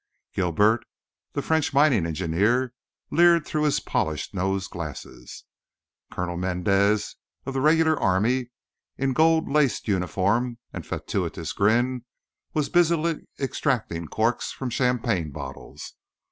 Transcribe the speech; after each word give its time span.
Guilbert, 0.33 0.83
the 1.33 1.43
French 1.43 1.75
mining 1.75 2.07
engineer, 2.07 2.73
leered 3.11 3.45
through 3.45 3.61
his 3.65 3.79
polished 3.79 4.33
nose 4.33 4.67
glasses. 4.67 5.43
Colonel 6.11 6.37
Mendez, 6.37 7.17
of 7.45 7.53
the 7.53 7.61
regular 7.61 7.95
army, 7.99 8.49
in 8.97 9.13
gold 9.13 9.47
laced 9.47 9.87
uniform 9.87 10.57
and 10.73 10.87
fatuous 10.87 11.53
grin, 11.53 12.03
was 12.51 12.67
busily 12.67 13.27
extracting 13.39 14.07
corks 14.07 14.51
from 14.51 14.71
champagne 14.71 15.29
bottles. 15.29 15.93